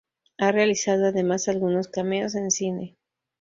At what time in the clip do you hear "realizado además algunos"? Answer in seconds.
0.51-1.87